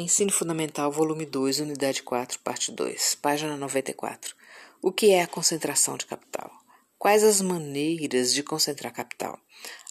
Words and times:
Ensino 0.00 0.30
Fundamental, 0.30 0.92
volume 0.92 1.26
2, 1.26 1.58
unidade 1.58 2.04
4, 2.04 2.38
parte 2.38 2.70
2, 2.70 3.16
página 3.16 3.56
94. 3.56 4.32
O 4.80 4.92
que 4.92 5.10
é 5.10 5.22
a 5.22 5.26
concentração 5.26 5.96
de 5.96 6.06
capital? 6.06 6.52
Quais 6.96 7.24
as 7.24 7.40
maneiras 7.40 8.32
de 8.32 8.44
concentrar 8.44 8.92
capital? 8.92 9.36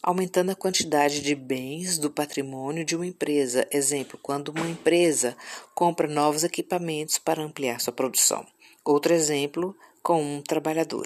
Aumentando 0.02 0.52
a 0.52 0.56
quantidade 0.56 1.20
de 1.20 1.36
bens 1.36 1.98
do 1.98 2.10
patrimônio 2.10 2.86
de 2.86 2.96
uma 2.96 3.06
empresa. 3.06 3.68
Exemplo, 3.70 4.18
quando 4.24 4.48
uma 4.48 4.70
empresa 4.70 5.36
compra 5.76 6.08
novos 6.08 6.46
equipamentos 6.46 7.18
para 7.18 7.44
ampliar 7.44 7.82
sua 7.82 7.92
produção. 7.92 8.48
Outro 8.86 9.14
exemplo, 9.14 9.76
com 10.02 10.24
um 10.24 10.42
trabalhador. 10.42 11.06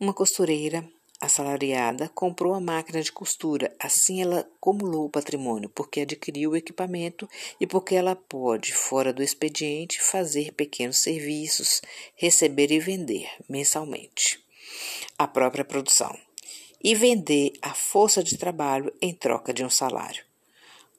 Uma 0.00 0.12
costureira 0.12 0.84
assalariada 1.20 2.08
comprou 2.14 2.54
a 2.54 2.60
máquina 2.60 3.02
de 3.02 3.10
costura. 3.10 3.74
Assim, 3.78 4.22
ela 4.22 4.40
acumulou 4.40 5.06
o 5.06 5.10
patrimônio, 5.10 5.68
porque 5.68 6.00
adquiriu 6.00 6.50
o 6.50 6.56
equipamento 6.56 7.28
e 7.60 7.66
porque 7.66 7.94
ela 7.94 8.14
pode, 8.14 8.72
fora 8.72 9.12
do 9.12 9.22
expediente, 9.22 10.00
fazer 10.00 10.52
pequenos 10.52 10.98
serviços, 10.98 11.82
receber 12.14 12.70
e 12.70 12.78
vender 12.78 13.28
mensalmente 13.48 14.44
a 15.18 15.26
própria 15.26 15.64
produção 15.64 16.16
e 16.82 16.94
vender 16.94 17.52
a 17.60 17.74
força 17.74 18.22
de 18.22 18.38
trabalho 18.38 18.92
em 19.02 19.12
troca 19.12 19.52
de 19.52 19.64
um 19.64 19.70
salário. 19.70 20.24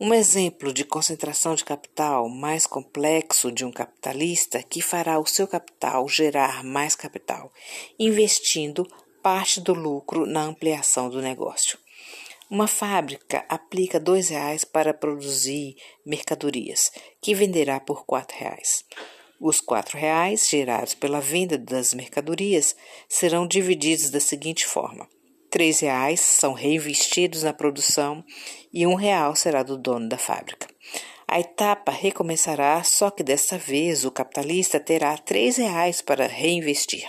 Um 0.02 0.14
exemplo 0.14 0.72
de 0.72 0.86
concentração 0.86 1.56
de 1.56 1.66
capital 1.66 2.30
mais 2.30 2.66
complexo 2.66 3.52
de 3.52 3.66
um 3.66 3.72
capitalista 3.72 4.64
que 4.64 4.82
fará 4.82 5.20
o 5.20 5.26
seu 5.26 5.46
capital 5.46 6.08
gerar 6.08 6.64
mais 6.64 6.96
capital, 6.96 7.52
investindo 7.98 8.88
parte 9.22 9.62
do 9.62 9.74
lucro 9.74 10.26
na 10.26 10.42
ampliação 10.42 11.10
do 11.10 11.22
negócio. 11.22 11.78
Uma 12.50 12.68
fábrica 12.68 13.46
aplica 13.48 14.00
R$ 14.00 14.22
reais 14.22 14.66
para 14.66 14.94
produzir 14.94 15.76
mercadorias, 16.04 16.92
que 17.22 17.36
venderá 17.36 17.80
por 17.80 18.04
R$ 18.10 18.26
reais. 18.34 18.84
Os 19.40 19.60
R$ 19.60 19.84
reais 19.94 20.50
gerados 20.50 20.96
pela 20.96 21.22
venda 21.22 21.58
das 21.58 21.94
mercadorias 21.94 22.76
serão 23.08 23.46
divididos 23.48 24.10
da 24.10 24.20
seguinte 24.20 24.66
forma: 24.66 25.08
R$ 25.54 25.72
reais 25.80 26.22
são 26.22 26.54
reinvestidos 26.54 27.44
na 27.44 27.54
produção 27.54 28.24
e 28.74 28.88
um 28.88 28.96
real 28.96 29.36
será 29.36 29.62
do 29.62 29.78
dono 29.78 30.10
da 30.10 30.18
fábrica. 30.18 30.68
A 31.28 31.40
etapa 31.40 31.92
recomeçará, 31.92 32.84
só 32.84 33.12
que 33.12 33.22
desta 33.22 33.56
vez 33.56 34.04
o 34.04 34.10
capitalista 34.10 34.80
terá 34.80 35.14
R$ 35.14 35.52
reais 35.56 36.02
para 36.02 36.26
reinvestir. 36.26 37.08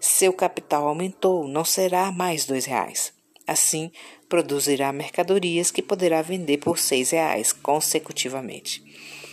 Seu 0.00 0.32
capital 0.32 0.86
aumentou, 0.86 1.46
não 1.48 1.64
será 1.64 2.10
mais 2.10 2.46
R$ 2.46 2.60
reais. 2.60 3.12
Assim, 3.46 3.90
produzirá 4.28 4.92
mercadorias 4.92 5.70
que 5.70 5.82
poderá 5.82 6.22
vender 6.22 6.58
por 6.58 6.76
R$ 6.76 7.04
reais 7.10 7.52
consecutivamente. 7.52 8.82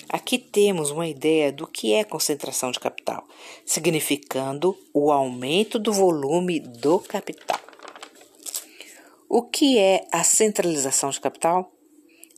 Aqui 0.09 0.37
temos 0.37 0.91
uma 0.91 1.07
ideia 1.07 1.51
do 1.51 1.65
que 1.65 1.93
é 1.93 2.03
concentração 2.03 2.71
de 2.71 2.79
capital, 2.79 3.27
significando 3.65 4.77
o 4.93 5.11
aumento 5.11 5.79
do 5.79 5.91
volume 5.91 6.59
do 6.59 6.99
capital. 6.99 7.59
O 9.27 9.41
que 9.41 9.79
é 9.79 10.05
a 10.11 10.23
centralização 10.23 11.09
de 11.09 11.19
capital? 11.19 11.72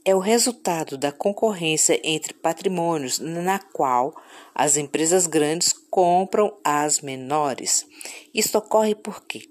É 0.06 0.14
o 0.14 0.20
resultado 0.20 0.98
da 0.98 1.12
concorrência 1.12 2.00
entre 2.04 2.32
patrimônios, 2.32 3.18
na 3.18 3.58
qual 3.58 4.16
as 4.54 4.78
empresas 4.78 5.26
grandes 5.26 5.74
compram 5.74 6.56
as 6.64 7.02
menores. 7.02 7.88
Isso 8.32 8.56
ocorre 8.56 8.94
porque 8.94 9.50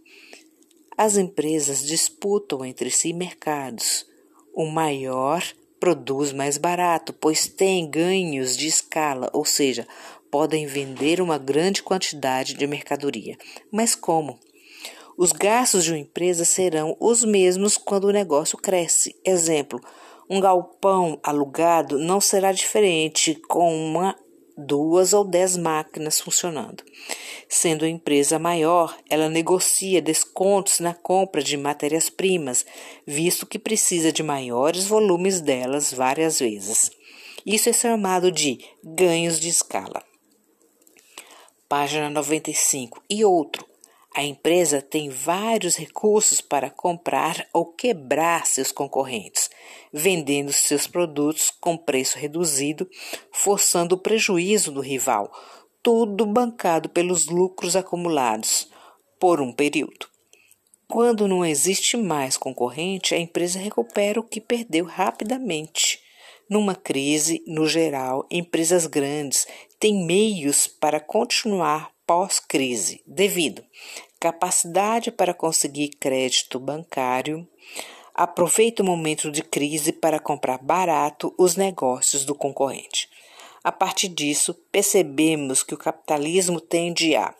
as 0.96 1.16
empresas 1.16 1.84
disputam 1.84 2.64
entre 2.64 2.88
si 2.88 3.12
mercados. 3.12 4.06
O 4.54 4.64
maior 4.66 5.42
produz 5.80 6.32
mais 6.32 6.56
barato, 6.56 7.12
pois 7.12 7.48
tem 7.48 7.90
ganhos 7.90 8.56
de 8.56 8.68
escala, 8.68 9.28
ou 9.32 9.44
seja, 9.44 9.86
podem 10.30 10.66
vender 10.66 11.20
uma 11.20 11.36
grande 11.36 11.82
quantidade 11.82 12.54
de 12.54 12.66
mercadoria. 12.66 13.36
Mas 13.72 13.96
como? 13.96 14.38
Os 15.16 15.32
gastos 15.32 15.84
de 15.84 15.90
uma 15.90 15.98
empresa 15.98 16.44
serão 16.44 16.96
os 17.00 17.24
mesmos 17.24 17.76
quando 17.76 18.04
o 18.04 18.12
negócio 18.12 18.56
cresce. 18.56 19.14
Exemplo: 19.24 19.80
um 20.28 20.40
galpão 20.40 21.18
alugado 21.22 21.98
não 21.98 22.20
será 22.20 22.52
diferente 22.52 23.34
com 23.48 23.74
uma, 23.74 24.16
duas 24.56 25.12
ou 25.12 25.24
dez 25.24 25.56
máquinas 25.56 26.20
funcionando. 26.20 26.82
Sendo 27.48 27.84
a 27.84 27.88
empresa 27.88 28.38
maior, 28.38 28.96
ela 29.08 29.28
negocia 29.28 30.00
descontos 30.00 30.80
na 30.80 30.94
compra 30.94 31.42
de 31.42 31.56
matérias-primas, 31.56 32.64
visto 33.06 33.46
que 33.46 33.58
precisa 33.58 34.10
de 34.10 34.22
maiores 34.22 34.86
volumes 34.86 35.40
delas 35.40 35.92
várias 35.92 36.38
vezes. 36.38 36.90
Isso 37.44 37.68
é 37.68 37.72
chamado 37.72 38.32
de 38.32 38.58
ganhos 38.82 39.38
de 39.38 39.48
escala. 39.48 40.02
Página 41.68 42.08
95. 42.08 43.02
E 43.10 43.24
outro, 43.24 43.66
a 44.14 44.22
empresa 44.22 44.80
tem 44.80 45.10
vários 45.10 45.74
recursos 45.74 46.40
para 46.40 46.70
comprar 46.70 47.48
ou 47.52 47.66
quebrar 47.66 48.46
seus 48.46 48.70
concorrentes, 48.70 49.50
vendendo 49.92 50.52
seus 50.52 50.86
produtos 50.86 51.50
com 51.50 51.76
preço 51.76 52.16
reduzido, 52.16 52.88
forçando 53.32 53.96
o 53.96 53.98
prejuízo 53.98 54.70
do 54.70 54.80
rival, 54.80 55.32
tudo 55.82 56.24
bancado 56.24 56.88
pelos 56.88 57.26
lucros 57.26 57.74
acumulados 57.74 58.70
por 59.18 59.40
um 59.40 59.52
período. 59.52 60.06
Quando 60.86 61.26
não 61.26 61.44
existe 61.44 61.96
mais 61.96 62.36
concorrente, 62.36 63.16
a 63.16 63.18
empresa 63.18 63.58
recupera 63.58 64.20
o 64.20 64.24
que 64.24 64.40
perdeu 64.40 64.84
rapidamente. 64.84 65.98
Numa 66.48 66.76
crise, 66.76 67.42
no 67.48 67.66
geral, 67.66 68.24
empresas 68.30 68.86
grandes 68.86 69.44
têm 69.80 70.06
meios 70.06 70.68
para 70.68 71.00
continuar 71.00 71.93
pós-crise, 72.06 73.02
devido 73.06 73.64
capacidade 74.24 75.10
para 75.10 75.34
conseguir 75.34 75.88
crédito 76.00 76.58
bancário, 76.58 77.46
aproveita 78.14 78.82
o 78.82 78.86
momento 78.86 79.30
de 79.30 79.42
crise 79.42 79.92
para 79.92 80.18
comprar 80.18 80.56
barato 80.56 81.34
os 81.36 81.56
negócios 81.56 82.24
do 82.24 82.34
concorrente. 82.34 83.06
A 83.62 83.70
partir 83.70 84.08
disso, 84.08 84.54
percebemos 84.72 85.62
que 85.62 85.74
o 85.74 85.78
capitalismo 85.78 86.58
tende 86.58 87.14
a 87.14 87.34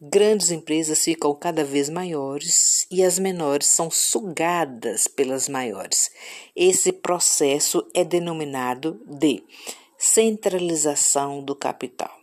grandes 0.00 0.50
empresas 0.50 1.04
ficam 1.04 1.34
cada 1.34 1.64
vez 1.64 1.90
maiores 1.90 2.86
e 2.90 3.04
as 3.04 3.18
menores 3.18 3.68
são 3.68 3.90
sugadas 3.90 5.06
pelas 5.06 5.50
maiores. 5.50 6.10
Esse 6.56 6.92
processo 6.92 7.86
é 7.94 8.02
denominado 8.02 9.00
de 9.06 9.44
centralização 9.98 11.44
do 11.44 11.54
capital. 11.54 12.21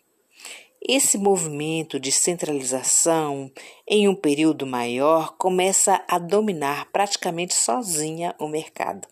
Esse 0.81 1.17
movimento 1.17 1.99
de 1.99 2.09
centralização 2.09 3.51
em 3.85 4.07
um 4.07 4.15
período 4.15 4.65
maior 4.65 5.35
começa 5.37 6.01
a 6.07 6.17
dominar 6.17 6.85
praticamente 6.89 7.53
sozinha 7.53 8.33
o 8.39 8.47
mercado, 8.47 9.05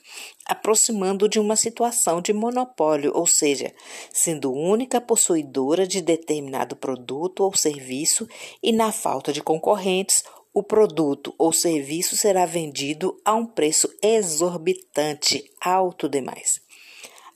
aproximando 0.45 1.27
de 1.27 1.41
uma 1.41 1.57
situação 1.57 2.21
de 2.21 2.31
monopólio, 2.31 3.11
ou 3.13 3.27
seja, 3.27 3.73
sendo 4.13 4.53
única 4.53 5.01
possuidora 5.01 5.85
de 5.85 6.01
determinado 6.01 6.73
produto 6.73 7.43
ou 7.43 7.53
serviço 7.53 8.25
e 8.63 8.71
na 8.71 8.93
falta 8.93 9.33
de 9.33 9.43
concorrentes, 9.43 10.23
o 10.53 10.63
produto 10.63 11.35
ou 11.37 11.51
serviço 11.51 12.15
será 12.15 12.45
vendido 12.45 13.19
a 13.25 13.35
um 13.35 13.45
preço 13.45 13.93
exorbitante, 14.01 15.43
alto 15.59 16.07
demais. 16.07 16.61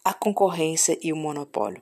A 0.06 0.14
concorrência 0.14 0.98
e 1.02 1.12
o 1.12 1.18
monopólio 1.18 1.82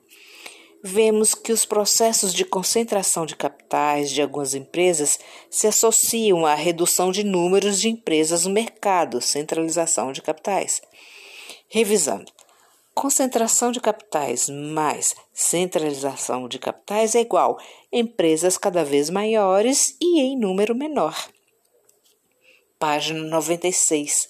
vemos 0.82 1.34
que 1.34 1.52
os 1.52 1.64
processos 1.64 2.32
de 2.32 2.44
concentração 2.44 3.26
de 3.26 3.36
capitais 3.36 4.10
de 4.10 4.22
algumas 4.22 4.54
empresas 4.54 5.18
se 5.50 5.66
associam 5.66 6.46
à 6.46 6.54
redução 6.54 7.12
de 7.12 7.22
números 7.22 7.80
de 7.80 7.88
empresas 7.88 8.44
no 8.44 8.52
mercado, 8.52 9.20
centralização 9.20 10.12
de 10.12 10.22
capitais. 10.22 10.80
Revisando. 11.68 12.32
Concentração 12.94 13.70
de 13.70 13.80
capitais 13.80 14.48
mais 14.48 15.14
centralização 15.32 16.48
de 16.48 16.58
capitais 16.58 17.14
é 17.14 17.20
igual 17.20 17.58
empresas 17.92 18.58
cada 18.58 18.84
vez 18.84 19.08
maiores 19.08 19.96
e 20.00 20.20
em 20.20 20.38
número 20.38 20.74
menor. 20.74 21.16
Página 22.78 23.20
96 23.20 24.28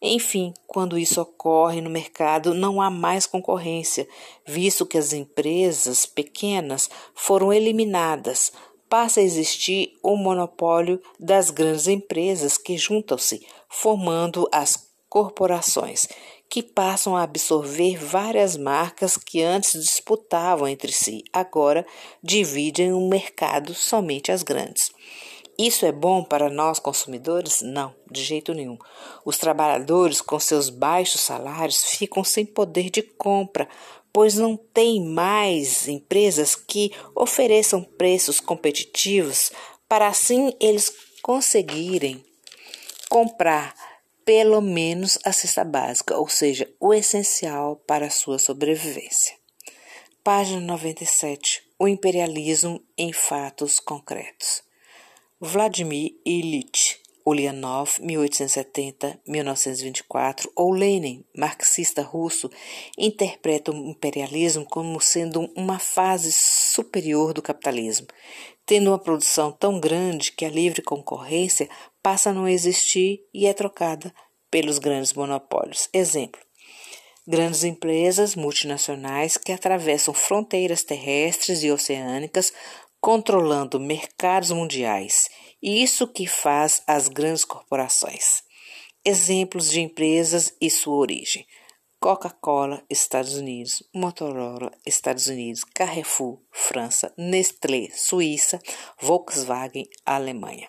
enfim, 0.00 0.54
quando 0.66 0.96
isso 0.96 1.20
ocorre 1.20 1.80
no 1.80 1.90
mercado, 1.90 2.54
não 2.54 2.80
há 2.80 2.88
mais 2.88 3.26
concorrência, 3.26 4.08
visto 4.46 4.86
que 4.86 4.96
as 4.96 5.12
empresas 5.12 6.06
pequenas 6.06 6.88
foram 7.14 7.52
eliminadas. 7.52 8.52
Passa 8.88 9.20
a 9.20 9.22
existir 9.24 9.98
o 10.02 10.16
monopólio 10.16 11.02
das 11.18 11.50
grandes 11.50 11.88
empresas 11.88 12.56
que 12.56 12.78
juntam-se, 12.78 13.44
formando 13.68 14.48
as 14.52 14.88
corporações, 15.08 16.06
que 16.48 16.62
passam 16.62 17.16
a 17.16 17.22
absorver 17.22 17.96
várias 17.98 18.56
marcas 18.56 19.16
que 19.16 19.42
antes 19.42 19.72
disputavam 19.72 20.68
entre 20.68 20.92
si, 20.92 21.24
agora 21.32 21.84
dividem 22.22 22.92
o 22.92 23.08
mercado 23.08 23.74
somente 23.74 24.30
as 24.30 24.42
grandes. 24.42 24.90
Isso 25.58 25.84
é 25.84 25.90
bom 25.90 26.22
para 26.22 26.48
nós 26.48 26.78
consumidores? 26.78 27.62
Não, 27.62 27.92
de 28.08 28.22
jeito 28.22 28.54
nenhum. 28.54 28.78
Os 29.24 29.38
trabalhadores, 29.38 30.20
com 30.20 30.38
seus 30.38 30.70
baixos 30.70 31.20
salários, 31.20 31.82
ficam 31.82 32.22
sem 32.22 32.46
poder 32.46 32.90
de 32.90 33.02
compra, 33.02 33.68
pois 34.12 34.36
não 34.36 34.56
tem 34.56 35.04
mais 35.04 35.88
empresas 35.88 36.54
que 36.54 36.92
ofereçam 37.12 37.82
preços 37.82 38.38
competitivos 38.38 39.50
para 39.88 40.06
assim 40.06 40.54
eles 40.60 40.92
conseguirem 41.22 42.24
comprar 43.08 43.74
pelo 44.24 44.60
menos 44.60 45.18
a 45.24 45.32
cesta 45.32 45.64
básica, 45.64 46.16
ou 46.16 46.28
seja, 46.28 46.70
o 46.78 46.94
essencial 46.94 47.76
para 47.86 48.06
a 48.06 48.10
sua 48.10 48.38
sobrevivência. 48.38 49.34
Página 50.22 50.60
97. 50.60 51.62
O 51.78 51.88
imperialismo 51.88 52.80
em 52.96 53.12
fatos 53.12 53.80
concretos. 53.80 54.67
Vladimir 55.40 56.16
Ilyich 56.26 56.98
Ulyanov, 57.24 58.00
1870-1924, 58.00 60.50
ou 60.56 60.72
Lenin, 60.72 61.24
marxista 61.36 62.02
russo, 62.02 62.50
interpreta 62.96 63.70
o 63.70 63.90
imperialismo 63.90 64.64
como 64.64 65.00
sendo 65.00 65.48
uma 65.54 65.78
fase 65.78 66.32
superior 66.32 67.32
do 67.32 67.40
capitalismo, 67.40 68.08
tendo 68.66 68.90
uma 68.90 68.98
produção 68.98 69.52
tão 69.52 69.78
grande 69.78 70.32
que 70.32 70.44
a 70.44 70.50
livre 70.50 70.82
concorrência 70.82 71.68
passa 72.02 72.30
a 72.30 72.32
não 72.32 72.48
existir 72.48 73.20
e 73.32 73.46
é 73.46 73.52
trocada 73.52 74.12
pelos 74.50 74.80
grandes 74.80 75.12
monopólios. 75.12 75.88
Exemplo: 75.92 76.40
grandes 77.28 77.62
empresas 77.62 78.34
multinacionais 78.34 79.36
que 79.36 79.52
atravessam 79.52 80.14
fronteiras 80.14 80.82
terrestres 80.82 81.62
e 81.62 81.70
oceânicas, 81.70 82.54
controlando 83.08 83.80
mercados 83.80 84.50
mundiais. 84.50 85.30
E 85.62 85.82
isso 85.82 86.06
que 86.06 86.26
faz 86.26 86.82
as 86.86 87.08
grandes 87.08 87.42
corporações. 87.42 88.42
Exemplos 89.02 89.70
de 89.70 89.80
empresas 89.80 90.54
e 90.60 90.68
sua 90.68 90.98
origem: 90.98 91.46
Coca-Cola, 91.98 92.84
Estados 92.90 93.32
Unidos, 93.32 93.82
Motorola, 93.94 94.70
Estados 94.84 95.26
Unidos, 95.26 95.64
Carrefour, 95.64 96.38
França, 96.52 97.10
Nestlé, 97.16 97.88
Suíça, 97.94 98.60
Volkswagen, 99.00 99.86
Alemanha. 100.04 100.68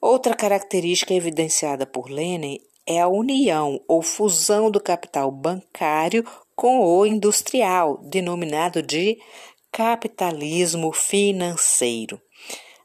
Outra 0.00 0.34
característica 0.34 1.14
evidenciada 1.14 1.86
por 1.86 2.10
Lenin 2.10 2.58
é 2.84 3.00
a 3.00 3.06
união 3.06 3.80
ou 3.86 4.02
fusão 4.02 4.72
do 4.72 4.80
capital 4.80 5.30
bancário 5.30 6.26
com 6.56 6.80
o 6.80 7.06
industrial, 7.06 7.98
denominado 7.98 8.82
de 8.82 9.16
capitalismo 9.72 10.92
financeiro. 10.92 12.20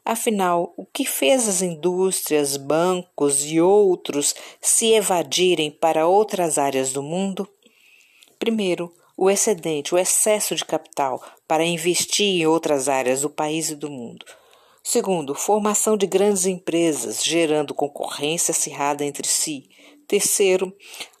Afinal, 0.04 0.74
o 0.76 0.84
que 0.84 1.06
fez 1.06 1.48
as 1.48 1.62
indústrias, 1.62 2.58
bancos 2.58 3.44
e 3.46 3.60
outros 3.60 4.34
se 4.60 4.92
evadirem 4.92 5.70
para 5.70 6.06
outras 6.06 6.58
áreas 6.58 6.92
do 6.92 7.02
mundo? 7.02 7.48
Primeiro, 8.38 8.92
o 9.16 9.30
excedente, 9.30 9.94
o 9.94 9.98
excesso 9.98 10.54
de 10.54 10.64
capital 10.64 11.22
para 11.48 11.64
investir 11.64 12.42
em 12.42 12.46
outras 12.46 12.88
áreas 12.88 13.22
do 13.22 13.30
país 13.30 13.70
e 13.70 13.76
do 13.76 13.88
mundo. 13.88 14.26
Segundo, 14.82 15.34
formação 15.34 15.96
de 15.96 16.06
grandes 16.06 16.44
empresas, 16.44 17.24
gerando 17.24 17.72
concorrência 17.72 18.52
acirrada 18.52 19.02
entre 19.02 19.26
si. 19.26 19.70
Terceiro, 20.06 20.76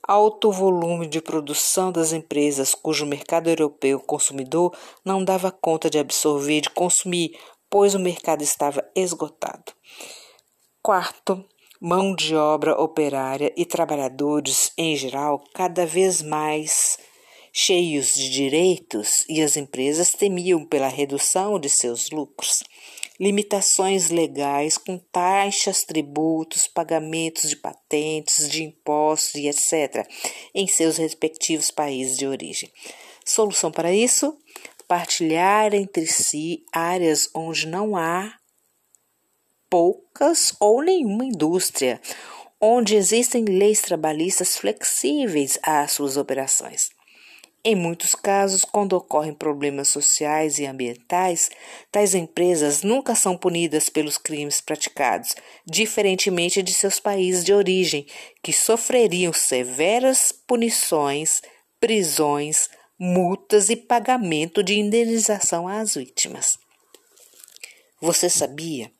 alto 0.06 0.52
volume 0.52 1.06
de 1.06 1.20
produção 1.20 1.90
das 1.90 2.12
empresas 2.12 2.74
cujo 2.74 3.06
mercado 3.06 3.48
europeu 3.48 3.98
consumidor 4.00 4.76
não 5.04 5.24
dava 5.24 5.50
conta 5.50 5.88
de 5.88 5.98
absorver 5.98 6.58
e 6.58 6.60
de 6.62 6.70
consumir, 6.70 7.38
pois 7.70 7.94
o 7.94 7.98
mercado 7.98 8.42
estava 8.42 8.84
esgotado. 8.94 9.72
Quarto, 10.82 11.44
mão 11.80 12.14
de 12.14 12.36
obra 12.36 12.80
operária 12.80 13.52
e 13.56 13.64
trabalhadores 13.64 14.72
em 14.76 14.94
geral 14.94 15.42
cada 15.54 15.86
vez 15.86 16.22
mais 16.22 16.98
cheios 17.52 18.14
de 18.14 18.30
direitos 18.30 19.24
e 19.28 19.40
as 19.40 19.56
empresas 19.56 20.10
temiam 20.10 20.64
pela 20.66 20.88
redução 20.88 21.58
de 21.58 21.70
seus 21.70 22.10
lucros 22.10 22.62
limitações 23.18 24.10
legais 24.10 24.76
com 24.76 24.98
taxas, 24.98 25.84
tributos, 25.84 26.66
pagamentos 26.66 27.48
de 27.48 27.56
patentes, 27.56 28.48
de 28.48 28.64
impostos 28.64 29.34
e 29.36 29.48
etc., 29.48 30.08
em 30.54 30.66
seus 30.66 30.96
respectivos 30.96 31.70
países 31.70 32.16
de 32.16 32.26
origem. 32.26 32.70
Solução 33.24 33.70
para 33.70 33.92
isso? 33.92 34.36
Partilhar 34.86 35.74
entre 35.74 36.06
si 36.06 36.64
áreas 36.72 37.30
onde 37.34 37.66
não 37.66 37.96
há 37.96 38.34
poucas 39.70 40.54
ou 40.60 40.82
nenhuma 40.82 41.24
indústria, 41.24 42.00
onde 42.60 42.94
existem 42.94 43.44
leis 43.44 43.80
trabalhistas 43.80 44.56
flexíveis 44.56 45.58
às 45.62 45.92
suas 45.92 46.16
operações. 46.16 46.90
Em 47.66 47.74
muitos 47.74 48.14
casos, 48.14 48.62
quando 48.62 48.92
ocorrem 48.92 49.32
problemas 49.32 49.88
sociais 49.88 50.58
e 50.58 50.66
ambientais, 50.66 51.50
tais 51.90 52.14
empresas 52.14 52.82
nunca 52.82 53.14
são 53.14 53.38
punidas 53.38 53.88
pelos 53.88 54.18
crimes 54.18 54.60
praticados, 54.60 55.34
diferentemente 55.64 56.62
de 56.62 56.74
seus 56.74 57.00
países 57.00 57.42
de 57.42 57.54
origem, 57.54 58.04
que 58.42 58.52
sofreriam 58.52 59.32
severas 59.32 60.30
punições, 60.30 61.40
prisões, 61.80 62.68
multas 63.00 63.70
e 63.70 63.76
pagamento 63.76 64.62
de 64.62 64.78
indenização 64.78 65.66
às 65.66 65.94
vítimas. 65.94 66.58
Você 67.98 68.28
sabia? 68.28 68.92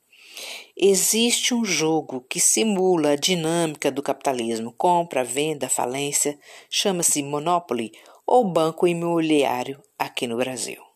Existe 0.74 1.52
um 1.52 1.66
jogo 1.66 2.22
que 2.30 2.40
simula 2.40 3.10
a 3.10 3.16
dinâmica 3.16 3.90
do 3.90 4.02
capitalismo: 4.02 4.72
compra, 4.72 5.22
venda, 5.22 5.68
falência, 5.68 6.38
chama-se 6.70 7.22
Monopoly 7.22 7.92
ou 8.26 8.44
banco 8.44 8.86
imobiliário 8.86 9.82
aqui 9.98 10.26
no 10.26 10.36
Brasil. 10.36 10.93